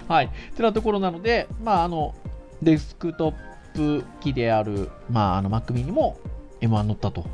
[0.08, 0.30] はい。
[0.56, 2.16] てなところなので、まあ、あの、
[2.62, 3.34] デスクトッ
[3.74, 6.18] プ機である、まあ、あの Mac mini も
[6.62, 7.26] M1 乗ったと。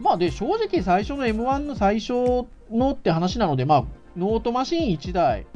[0.00, 3.84] まあで、正直最初の M1 の最初のって話なので、まあ、
[4.16, 5.46] ノートマシン1台、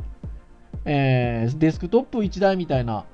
[0.85, 3.05] えーデスクトップ1台みたいな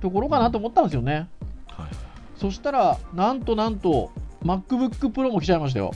[0.00, 1.28] ところかなと思ったんですよね。
[1.68, 4.10] はいそしたら、なんとなんと、
[4.44, 5.92] MacBook Pro も来ちゃいましたよ。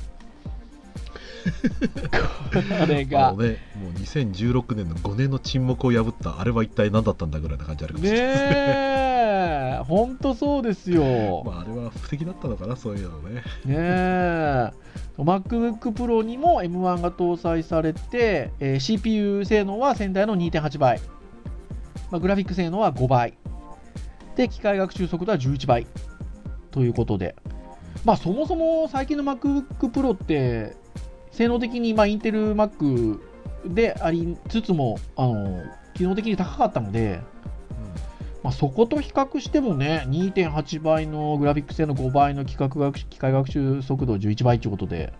[2.50, 3.38] これ あがの。
[3.38, 8.36] ね、もう2016年の5年の沈黙を破ったあれは一体何だったんだぐらいな感じあるかもしねれない、
[9.80, 11.42] え、ほんとそうですよ。
[11.46, 13.34] まあ、あれは不敵だったのかなそういうのね。
[13.34, 14.70] ねえ。
[15.18, 21.00] MacBook Pro にも M1 が搭載されて、えー CPU 性能は先代の2.8倍、
[22.10, 23.34] まあ、グラフィック性能は5倍。
[24.36, 25.86] で機械学習速度は11倍。
[26.70, 27.34] ということで、
[28.04, 30.76] まあ、そもそも最近の MacBook Pro って
[31.32, 33.20] 性能的にまあインテル Mac
[33.66, 35.62] でありつつもあの
[35.94, 37.20] 機能的に高かったので、
[38.42, 45.12] まあ、そこと比較してもね、2.8倍のグラフィック性の5倍の機械学習機械学習速度11倍ということで、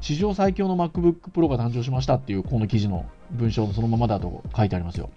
[0.00, 5.08] 史上最強の MacBook Pro が誕生しましたっていう、この記事の文章のそのままだと書いてありますよ。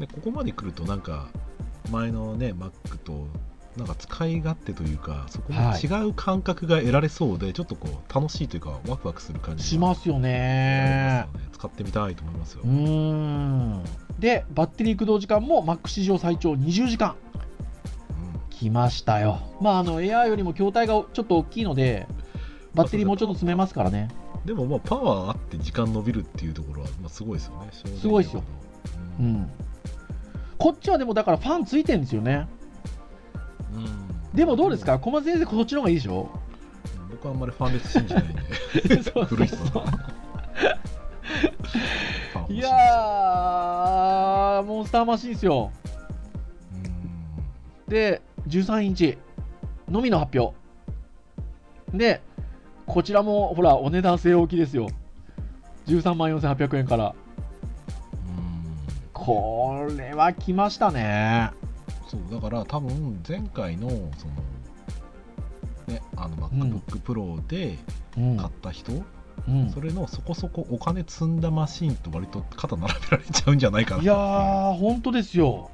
[0.00, 1.28] でここまで来るとなんか
[1.90, 3.28] 前のね Mac と
[3.76, 13.84] なんか使い勝手というかそこもはい違う感覚が得られそうで、ちょっとこう楽しいというかワクワクする感じがしますよねね使ってみたいと思いますよ、うーん。
[14.18, 17.16] で、バッテリー駆動時間も Mac 史上最長20時間。
[18.50, 19.40] 来ましたよ。
[19.60, 22.06] まあ、あの、Air よりも筐体がちょっと大きいので、
[22.74, 24.08] バッテリーもうちょっと詰めますからね。
[24.20, 28.44] うんでもまあパワーあって時間伸びるっていうところは、まあ、すごいですよねすごいですよ
[29.18, 29.50] ううんん。
[30.56, 32.46] こっちはでもだからファンついてるんですよね。
[33.76, 34.98] うんでもどうですか？
[34.98, 36.28] 小松先生、こっちの方がいいでしょ？
[37.10, 38.28] 僕はあんまりファンレス信じないん
[38.88, 39.56] で そう古い人
[42.48, 45.70] いいやー、モンスターマシンですよ。
[46.74, 46.76] う
[47.88, 49.16] んで、13インチ
[49.88, 50.54] のみの発表。
[51.96, 52.20] で、
[52.86, 54.88] こちらもほら、お値段据え置きですよ。
[55.86, 57.14] 13万4800円から。
[59.12, 61.50] これは来ましたね。
[62.06, 64.04] そうだから多分前回のその
[65.88, 67.78] ねあの MacBook Pro で
[68.16, 68.36] うん。
[68.36, 68.96] 買った人、う
[69.52, 75.70] んそれのそこそこお金積んだマシンと割と肩並べられちゃうんじゃないかないやー、本当ですよ。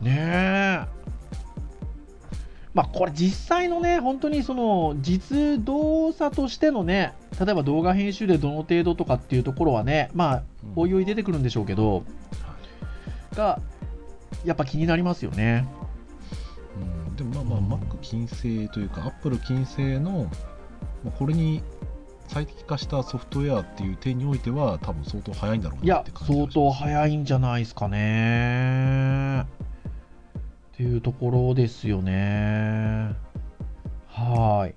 [0.00, 1.00] ねえ。
[2.72, 10.42] まあ、これ実際のね、本当にその実動作としてのね、例えば動画編集でどの程度とかっていうところはね、まあ、
[10.74, 12.04] おいおい出てくるんでしょうけど、
[13.34, 13.60] が、
[14.44, 15.66] やっぱ気になりますよね。
[17.08, 20.30] うん、でもまあまあ Mac 金製というか Apple 金製の
[21.04, 21.62] まあこれに
[22.28, 29.40] 最適化したソフトウェアっていう点においては多分相当早いんだろういやなって感じがします相当早いんじゃないですかね。
[29.40, 29.46] っ
[30.76, 33.14] ていうところですよね。
[34.06, 34.74] はい。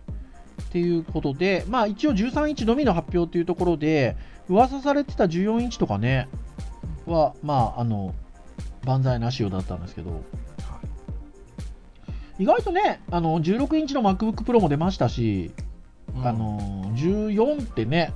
[0.61, 4.17] っていうことでまあ一応13インチのみの発表というところで
[4.49, 6.27] 噂されてた14インチとかね
[7.05, 8.15] はまああの
[8.85, 10.17] 万歳なしよだったんですけどは
[12.39, 12.43] い。
[12.43, 15.51] 意外とねあの16インチの MacBook Pro も出ましたし、
[16.15, 16.27] うん。
[16.27, 18.13] あの14ってね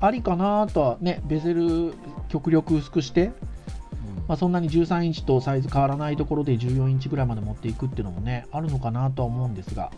[0.00, 1.94] ありかなとはねベゼル
[2.28, 3.32] 極力薄くして、うん。
[4.28, 9.92] まあ、そんなに13インチとサイズ変わらないところで14インチぐらいまで持っていくっていうのもねあるのかなとは思うんですがはい。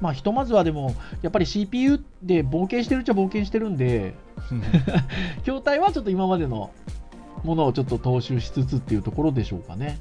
[0.00, 4.14] まあひとまずはでもやっぱり CPU で冒険してるっちゃ冒険してるんで
[5.44, 6.70] 筐体はちょっと今までの
[7.44, 10.00] ものをちょっと踏襲しつつっていうところでしょうかね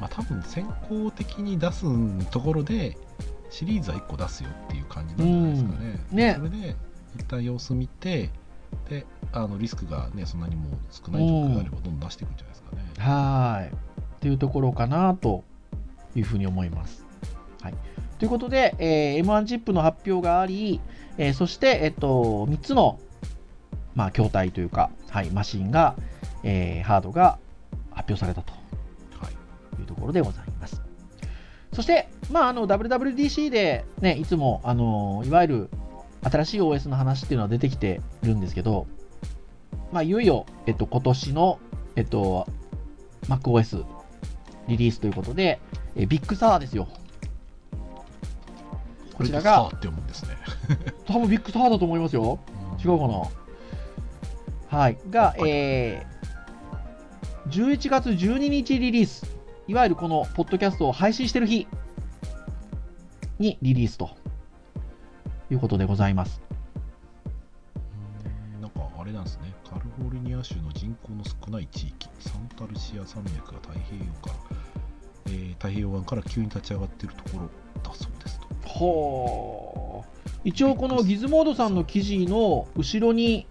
[0.00, 1.84] まあ多分先行的に出す
[2.30, 2.96] ところで
[3.50, 6.00] シリーズは1個出すよっていう感じなんじゃないですかね。
[6.10, 6.76] うんねそれで
[7.16, 8.30] 一旦様子見て
[8.88, 12.82] であのリスクがねそんなにもう少ない状況であればどんどん出していくんじゃないですかね。
[12.98, 13.68] はーい。
[13.68, 13.72] っ
[14.20, 15.44] ていうところかなと
[16.16, 17.04] いうふうに思います。
[17.60, 17.74] はい、
[18.18, 20.80] ということで、えー M1 チップの発表があり、
[21.18, 22.98] えーそして、えっと、3つの、
[23.94, 25.94] まあ、筐体というか、はい、マシンが、
[26.44, 27.38] えーハードが
[27.90, 28.52] 発表されたと
[29.18, 30.80] はいいうところでございます。
[31.72, 35.70] そして、まあ、あの WWDC で、ね、いつも、あのいわゆる
[36.22, 38.86] 新しい OS の話っていうのは出てきてるんですけど、
[39.92, 41.58] まあ、いよいよ、えっと、今年の、
[41.96, 42.46] えっと、
[43.28, 43.84] MacOS
[44.68, 45.60] リリースということで、
[45.96, 46.88] え Big Sur ですよ。
[49.14, 50.30] こちらがって読むんですね。
[51.06, 52.38] 多分 Big Sur だと思いますよ。
[52.84, 54.98] 違うかなはい。
[55.10, 56.13] が、えー、
[57.48, 59.26] 11月12日リリース。
[59.66, 61.66] いわゆるこのポッドキャストを配信してる日
[63.38, 64.10] にリリースと
[65.50, 66.40] いうことでございます。
[68.56, 69.52] うんなんかあれなんですね。
[69.68, 74.34] カリフォルニア州の人口の少ない地域、サンタルシア山脈が太平洋から、
[75.26, 77.50] えー太平洋湾から急に立ち上がっているところ
[77.82, 78.46] だそうですと。
[78.68, 83.46] ほー一応このギズモードさんの記事の後ろに、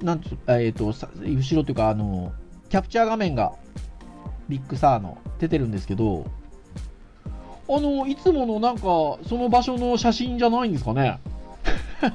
[0.00, 2.32] なんつえー、とさ後ろというかあの、
[2.68, 3.52] キャプチャー画面が
[4.48, 6.26] Big Sur の出てるんですけど、
[7.68, 11.20] あのいつものなんかその場所の写真じゃないんですかね？
[12.00, 12.12] そう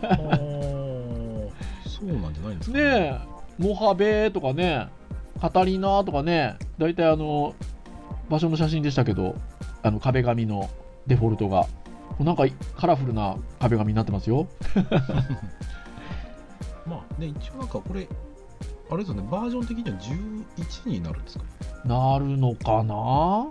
[2.08, 2.84] なんじゃないんですかね？
[2.84, 3.20] え、
[3.58, 4.90] モハベとかね、
[5.42, 7.56] Catalina とかね、大体あの
[8.30, 9.36] 場所の写真でしたけど、
[9.82, 10.70] あの壁紙の
[11.08, 11.66] デフォルトが。
[12.20, 12.44] なんか
[12.76, 14.50] カラフルな壁紙になってますよ。
[16.86, 18.10] まあね、一応なんかこれ、
[18.90, 21.46] あれですよね、バージョン的には11になるんですか？
[21.86, 23.48] なるのかな？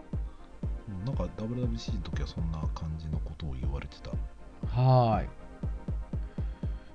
[0.89, 4.11] うんなんか WWC の時はそんな感じのことを言われてた。
[4.67, 5.29] はーい。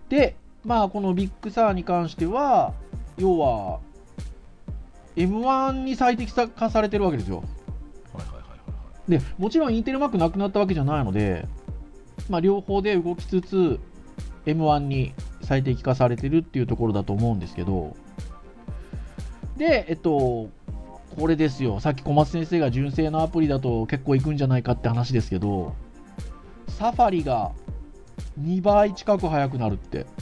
[0.09, 2.73] で、まあ、この Big Sur に関しては、
[3.17, 3.79] 要は、
[5.15, 7.37] M1 に最適化されてるわけですよ。
[7.37, 7.45] はい
[8.17, 11.47] はいはいはいで、もちろんインテル Mac なくなったわけじゃないので、
[12.29, 13.79] まあ、両方で動きつつ、
[14.45, 17.95] M1 に最適化されてるっていうところだと思うんですけど、
[19.57, 20.49] で、えっと、
[21.15, 25.75] これですよ、さっき小松先生が純正のアプリだと結構いくんじゃないかって話ですけど、
[26.67, 27.51] サファリが
[28.39, 30.05] 2倍近く速くなるって。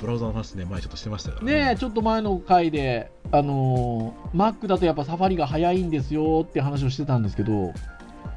[0.00, 7.74] ブラウザの話ね、前ちょっとしてましたよねえ、ちょっと前の回で、あのー Mac だとやっぱサファリが速いんですよって話をしてたんですけど、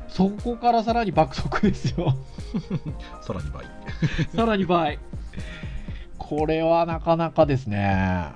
[0.10, 2.16] そこからさらに爆速ですよ。
[3.24, 3.66] さらに倍。
[4.36, 5.00] さらに倍。
[6.30, 8.32] これはなかなかですね。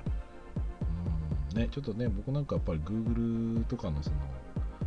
[1.52, 4.16] うんね、ちょっとね、僕なんかやっぱり Google とかのその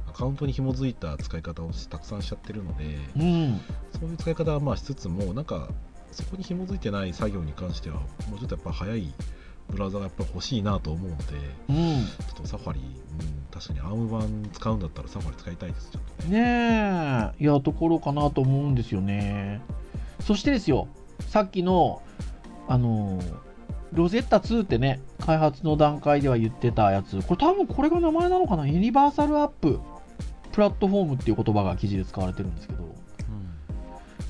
[0.08, 3.60] アカウントに紐づいた使い方をしたくさんしちゃってるので、うん。
[4.00, 5.70] そういう使い方はまあしつつも、なんか
[6.12, 9.14] そこに紐づいてない作業に関しては、もうちょっとやっぱ早い
[9.70, 11.24] ブラウザがやっぱ欲しいなと思うので、
[11.70, 11.76] うん。
[12.06, 12.88] ちょっとサファリ、うん、
[13.52, 16.42] 確かに ARM 版使うんだったらサファリ使いたいです、ちょっとね。
[16.42, 19.62] ねえ、いや、ところかなと思うんですよね。
[20.20, 20.88] そしてですよ、
[21.28, 22.02] さっきの、
[22.72, 23.34] あのー
[23.94, 28.66] ロゼッタ2ってね、開発の段階では言ってたやつ、これ多分これが名前なのかな？
[28.66, 29.82] ユニバーサルアップ。
[30.54, 32.96] プラットフォームっていう言葉が記事で使われてるんですけど、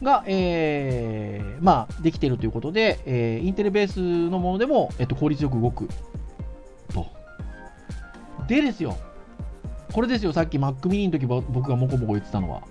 [0.01, 5.88] が、えーまあ、できているということで、えーインテルベースのものでも、えっと、効率よく動く。
[6.91, 7.06] と。
[8.47, 8.97] でですよ、
[9.93, 12.63] これですよ、さっき Mac mini の時ぼ僕がもこもこ言ってたのは。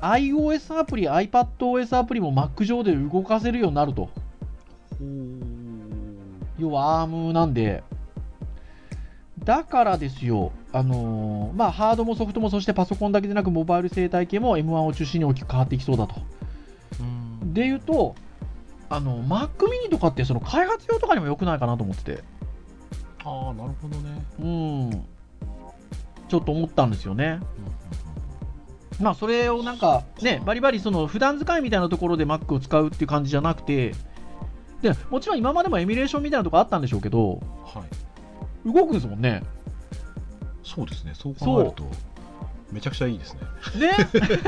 [0.00, 4.08] iOS アプリ、iPadOS アプリも Mac 上で動かせるようになると。
[6.58, 7.82] 要は ARM なんで、
[9.44, 16.14] だからですよ、あのーまあ、ハードもソフトも、そしてパソコンだけでなく、モバイル生態系も M1 を中心に大きく変わっていきそうだと。
[17.42, 18.14] で言うと、
[18.88, 22.24] あの Mac mini とかってその開発用とかにも良くないかなと思ってて、
[23.24, 25.04] ああなるほどね、うん、
[26.28, 27.40] ちょっと思ったんですよね。
[29.00, 33.94] まあ、それをなんかね、バリバリその普段使いみたいなところで Mac を使うっていう感じじゃなくて、
[34.82, 37.84] でもちろん今までもエミュレーションみたいなとこあったんでしょうけど、は
[38.64, 38.72] い。
[38.72, 39.42] 動くんですもんね。
[40.62, 41.12] そうですね。
[41.14, 41.84] そう考えると
[42.70, 43.40] めちゃくちゃいいですね。
[43.88, 43.92] ね。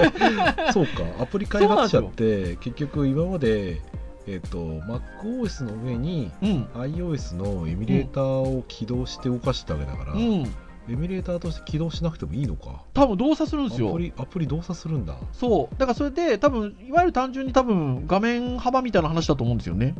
[0.72, 1.02] そうか。
[1.20, 3.80] アプリ開発者って結局今まで
[4.26, 12.82] えっ、と MacOS の上にうん、iOS のエミュレーターを起動して動かしたわけだから、うん、エミュレーターとして起動しなくてもいいのか。
[12.94, 13.98] 多分動作するんですアよプ。
[13.98, 15.16] リアプリ動作するんだ。
[15.32, 19.94] そう、だからそれで、多分いわゆる単純に多分画面幅みたいな話だと思うんですよね。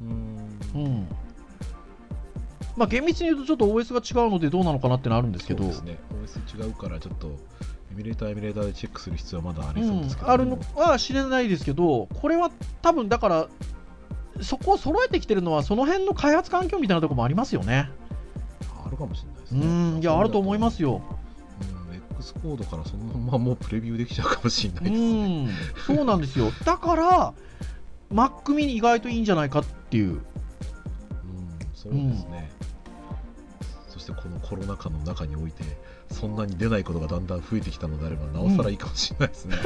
[0.00, 1.08] うーんうん。
[2.76, 7.28] まあ、厳密に言うとちょっと OS が違うのでどうなのかなってのあるんですけど、そうですね OS 違うからちょっと
[7.92, 12.50] エミュレーターエミュレーターでチェックする必要はまだあうんりそうですけど、あるのは知れないですけど、これは
[12.82, 13.48] 多分だから、
[14.42, 17.88] そこを揃えてきてるのは、その辺の開発環境みたいなところもありますよね。
[18.84, 19.66] あるかもしれないですうね
[19.98, 21.00] ん、いや、あると思いますよ。
[21.10, 21.16] うん
[22.18, 25.50] X コードからそのままもうプレビューできちゃうかもしれなういですね、ん、
[25.86, 26.50] そうなんですよ。
[26.64, 27.34] だから、
[28.12, 30.10] Mac mini 意外といいんじゃないかっていう。
[30.10, 30.20] うん、
[31.74, 32.50] そうですね、
[33.88, 35.62] そしてこのコロナ禍の中において
[36.10, 39.56] そんなに出ないことがだんだん増えてきたのであればなおさらいいかもしれないですね、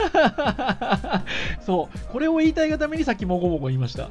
[1.67, 4.05] そう、これを言いたいがためにさっきもごもご言いました。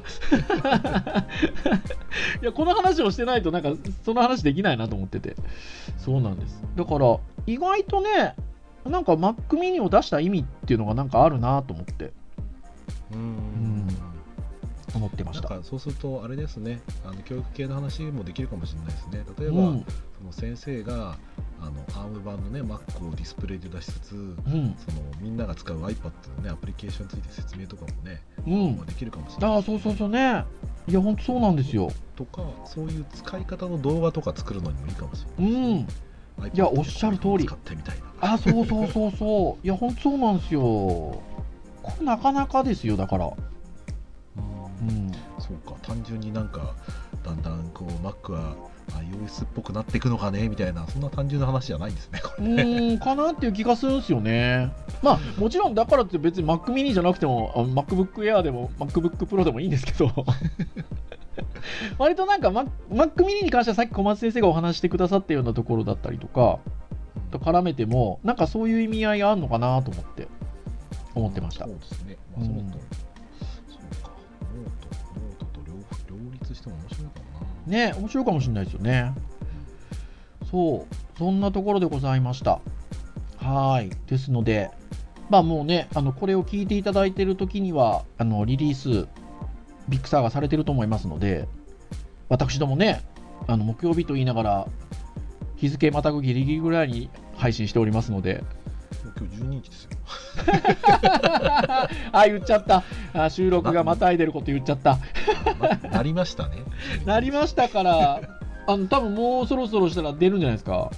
[2.42, 3.72] いや、この話をしてないと、なんか、
[4.04, 5.36] その話できないなと思ってて。
[5.98, 6.62] そうなんです。
[6.76, 8.34] だから、意外とね、
[8.84, 12.12] なんか Mac mini を出した意味っていうのがなんかあるなと思って、
[13.12, 13.86] うん
[14.94, 15.48] 思ってました。
[15.48, 19.84] なんかそうするとあれですねあの教育系の話もできるかもしれないですね例えば、うん、
[20.18, 21.16] その先生が
[21.60, 24.34] あのアーム版のね Mac をディスプレイで出しつつうん、
[24.78, 28.86] そのみんなが使う iPad のねアプリケーションについて説明とかもね、うんまあ。
[28.86, 30.44] できるかもしれないああ、そうそうそうね。
[30.88, 31.90] いや、ほんとそうなんですよ。
[32.16, 35.86] とかそういう使い方の動画とか作るのにもいいかもしれうないん。
[35.86, 35.96] です
[36.42, 39.66] ね、いやおっしゃる通り使ってみたいなあそうそうそうそう。
[39.66, 40.60] いや、ほんとそうなんですよ。
[40.62, 41.22] こ
[41.98, 43.30] れなかなかですよ、だから。
[45.50, 45.62] うんうん。
[45.62, 46.74] そうか単純になんか
[47.24, 48.56] だんだんこう Mac は
[48.90, 54.72] iOS っぽくなっていくのかねみたいなそんな単純な話じゃないんですねこうれねーん、かなっていう気がするんですよね。
[55.02, 60.10] まあ、もちろんだからって別に Mac mini じゃなくても、あ MacBook Air でも MacBook Pro でもいいんですけど、
[61.98, 66.58] 割となんか Mac, mini に関してはさっき小松先生がお話してくださったようなところだったりとか、
[67.30, 70.28] と絡めても、なんかそういう意味合いがあるのかなと思って、
[71.14, 71.74] 思ってましたそう。
[71.74, 73.09] ですね、まあ、うんそうと、そうか
[76.54, 79.12] しても面白いかもなね、面白いかもしれないですよね。
[80.50, 82.60] そう、そんなところでございました。
[83.38, 83.90] はい。
[84.06, 84.70] ですので、
[85.28, 89.08] まあもうね、あのこれを聞いていただいている時には、あのリリース、
[89.88, 91.46] Big Sur がされてると思いますので、
[92.28, 93.02] 私どもね、
[93.46, 94.66] あの木曜日と言いながら、
[95.56, 98.42] 日付またぐギリギリぐらいに配信しておりますので、
[99.18, 99.90] 今日12日ですよ
[102.12, 102.82] あ、言っちゃった。
[103.12, 104.98] あ収録がまたいでること言っちゃった。
[105.82, 106.58] ななりましたね
[107.06, 108.20] なりましたから、
[108.66, 110.90] あの多分もうそろそろしたら出るんじゃないですか。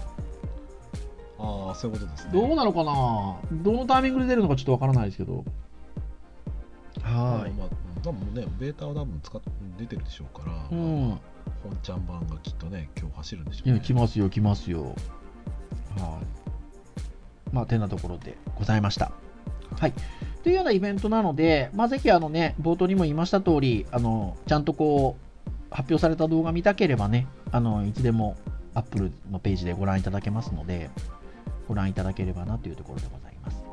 [1.38, 3.36] ああそういうことですねどうなのかな？
[3.50, 5.44] どのタイミングで出るのかちょっとわからないですけど。
[7.02, 7.68] はまあ、
[8.04, 9.40] 多分ねベータは多分使っ
[9.78, 10.56] 出てるでしょうから、い。
[10.70, 11.08] うん。
[11.62, 14.94] 本ちゃん版がきっとね今日走るんでしょいうや、ね来ますよ、来ますよ。
[15.96, 16.42] はい。
[17.52, 19.12] まあ、てなところでございました。
[19.82, 19.94] はい。
[20.44, 28.36] というようなイベントなので、まあ、ぜひ、あのね、冒頭にも言いました通り、あの、ちゃんとこう、発表された動画見たければね、あの、いつでも
[28.74, 30.88] Apple のページでご覧いただけますので、
[31.66, 33.64] ご覧いただければなというところでございます。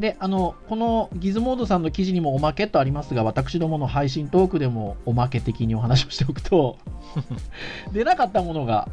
[0.00, 6.78] で、あの、このギズモードさんの記事にもおまけとありますが、私どもの配信トークでもおまけ的にお話をしておくと、
[7.94, 8.88] 出なかったものが、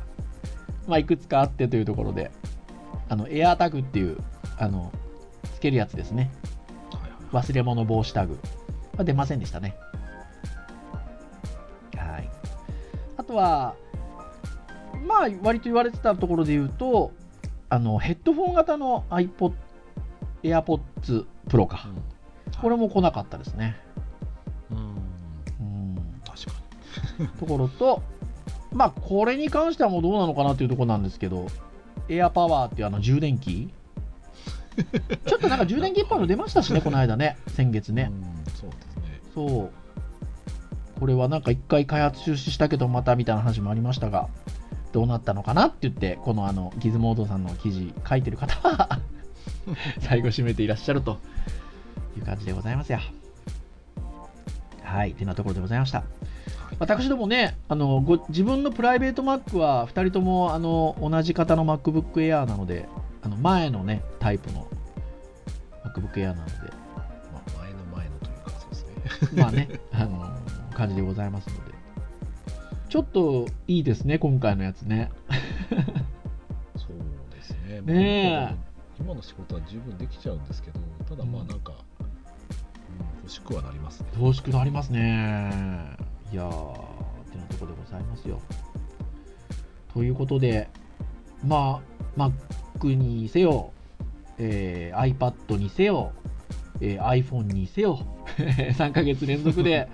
[0.87, 2.29] まあ、いくつかあってというところで、
[3.09, 4.17] あの、エアタグっていう、
[4.59, 4.91] あの、
[5.53, 6.31] つけるやつですね。
[6.91, 8.39] はいはい忘れ物防止タグ。
[8.97, 9.75] は出ませんでしたね。
[11.95, 12.29] はい。
[13.17, 13.75] あとは、
[15.07, 17.11] まあ、割と言われてたところで言うと、
[17.69, 19.53] あの、ヘッドフォン型の iPod、
[20.43, 21.87] AirPods Pro か。
[21.87, 22.19] うん
[22.61, 23.77] これも来なかったですね。
[24.71, 24.77] うん
[25.59, 25.95] うん。
[26.25, 26.51] 確か
[27.39, 28.01] ところと、
[28.71, 31.47] まあ、これに関してはもうどうなのかなというところなんですけど、
[32.09, 33.73] エアパワーっていうあの充電器
[35.25, 38.11] ちょっとなんか充電器っぽいの出ましたしね、この間ね、先月にね。
[38.11, 40.99] うんそうですねそう。
[40.99, 44.27] これはなんか一回開発中止したけどまたみたいな話もありましたが、
[44.91, 48.99] どうなったのかなって言って、このあのギズモードさんの記事書いてる方は
[50.01, 51.17] 最後締めていらっしゃると
[52.17, 52.99] いう感じでございますよ。
[54.83, 56.03] はい、てなところでございました。
[56.79, 62.87] 私どもね、あのご自分のプライベート Mac は2人ともあの同じ型の MacBook Air なので、
[63.29, 64.67] あの前のね、タイプの
[65.83, 66.51] MacBook Air なので、
[67.31, 70.39] まあ、前の前のというかそうですねまあね、あの
[70.73, 71.73] 感じでございますので、
[72.89, 75.11] ちょっといいですね、今回のやつね。
[76.75, 76.97] そう
[77.31, 78.55] ですねねえ
[78.99, 82.09] 今の仕事は十分できちゃうんですけどただまあなんか、うん
[83.21, 85.51] 欲しくはなりますね楽しくなりますね。
[86.31, 86.51] いやー、っ
[87.31, 88.41] てなところでございますよ。
[89.93, 90.67] ということで、
[91.45, 91.79] ま
[92.17, 92.31] あ、
[92.79, 93.73] Mac にせよ、
[94.37, 96.13] えー iPad にせよ、
[96.79, 97.99] えー iPhone にせよ、
[98.37, 99.89] 3ヶ月連続で、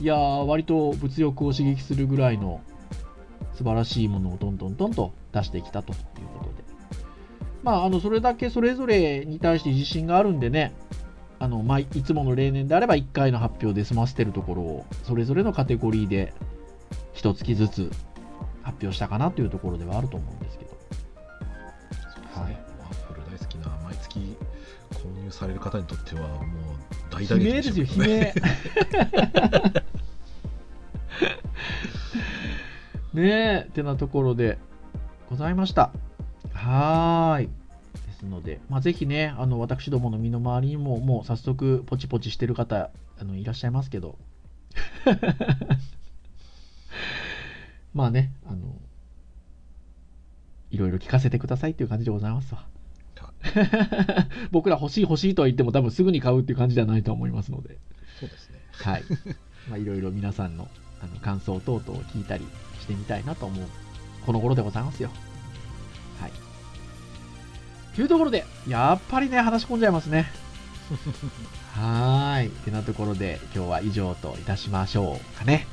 [0.00, 2.60] いやー、割と物欲を刺激するぐらいの
[3.54, 5.98] 素晴らしいものをトントントンと出してきたという
[6.38, 6.64] ことで。
[7.62, 10.72] まあ、あの、それだけそれぞれに対して自信があるんでね、
[11.38, 16.32] あの、まあ、いつもの例年であれば1回の発表で済ませてるところを、それぞれのカテゴリーで
[17.12, 17.90] 一月ずつ
[18.62, 20.69] 発表したかなというところではあると思うんですけど。
[25.40, 26.40] される方にとってはもう
[27.10, 28.42] 大悲打撃鳴ですよ、ね鳴。
[33.22, 34.58] ねえ、ってなところで
[35.30, 35.90] ございました。
[36.52, 37.46] はーい。
[37.46, 37.52] で
[38.12, 44.18] すので、まあ、ぜひね、あの私どもの身の回りにも、もう早速、ポチポチしてる方あのいらっしゃいますけど、
[47.94, 48.76] まあね、あの、
[50.70, 52.66] いろいろ聞かせてくださいっていう感じでございますわ。
[53.42, 57.78] は 僕ら欲しい欲しいとは言っても多分すぐに買うっていう感じではないと思いますので、
[58.18, 59.04] そうですねはい。
[59.68, 60.68] まあいろいろ皆さんの
[61.00, 62.44] あの感想等々を聞いたり
[62.78, 63.66] してみたいなと思う
[64.26, 65.10] この頃でございますよ。
[66.20, 66.32] はい。
[67.94, 70.30] というところで、やっぱりね、話し込んじゃいますね。
[71.72, 72.48] はーい。
[72.48, 75.66] ってなところで、今日は以上といたしましょうかね。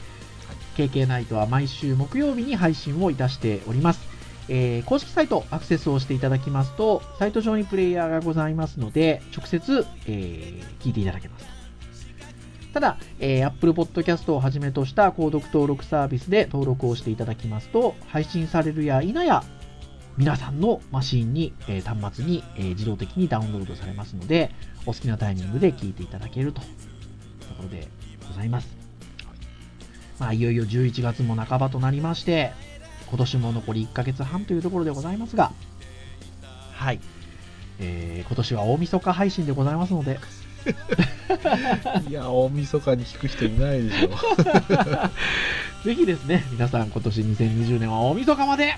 [0.78, 4.07] KK ナイトは毎週木曜日に配信をいたしております。
[4.50, 11.48] えー公式サイトアクセスをしていただきますと、サイト上にプレイヤーがございますので、直接、えー聞いていただけます。
[12.74, 19.44] ただ、えー Apple Podcast をはじめとした購読登録サービスで登録をしていただきますと、配信されるや否や、
[20.18, 24.52] 皆さんのマシンに、えー端末に、えー自動的にダウンロードされますので、
[24.86, 26.68] お好きなタイミングで聞いていただけるという
[27.48, 27.88] ところで
[28.28, 28.78] ございます。
[30.20, 32.52] まあ、いよいよ11月も半ばとなりまして、
[33.10, 35.52] 今年も残り1ヶ月半というところでございますが、
[36.74, 37.00] はい。
[37.80, 40.20] えー今年は大晦日配信でございますので、
[42.10, 44.10] いや大晦日に聞く人いないでしょ
[45.86, 48.76] ぜひですね、皆さん今年2020年は大晦日まで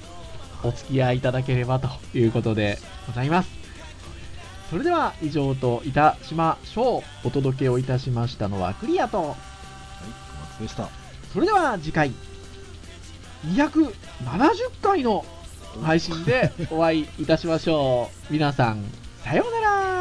[0.63, 3.49] お付き合いいただければということでございます。
[4.69, 7.27] それでは以上といたしましょう。
[7.27, 9.37] お届けをいたしましたのはクリアと、はい小
[10.53, 10.89] 松でした
[11.33, 12.11] それでは次回
[13.45, 13.91] 270
[14.81, 15.25] 回の
[15.83, 18.33] 配信でお会いいたしましょう。
[18.33, 18.83] 皆さん、
[19.23, 19.98] さようなら